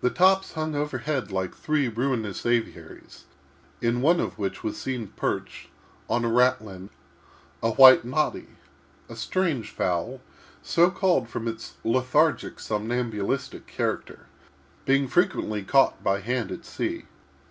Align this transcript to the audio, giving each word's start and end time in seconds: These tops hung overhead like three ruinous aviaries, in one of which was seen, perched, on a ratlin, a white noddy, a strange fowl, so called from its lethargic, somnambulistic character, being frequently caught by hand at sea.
These 0.00 0.12
tops 0.14 0.54
hung 0.54 0.74
overhead 0.74 1.30
like 1.30 1.54
three 1.54 1.86
ruinous 1.86 2.46
aviaries, 2.46 3.26
in 3.82 4.00
one 4.00 4.18
of 4.18 4.38
which 4.38 4.64
was 4.64 4.78
seen, 4.78 5.08
perched, 5.08 5.68
on 6.08 6.24
a 6.24 6.30
ratlin, 6.30 6.88
a 7.62 7.72
white 7.72 8.02
noddy, 8.02 8.46
a 9.10 9.14
strange 9.16 9.68
fowl, 9.70 10.22
so 10.62 10.90
called 10.90 11.28
from 11.28 11.46
its 11.46 11.74
lethargic, 11.84 12.58
somnambulistic 12.58 13.66
character, 13.66 14.24
being 14.86 15.06
frequently 15.06 15.62
caught 15.62 16.02
by 16.02 16.20
hand 16.22 16.50
at 16.50 16.64
sea. 16.64 17.04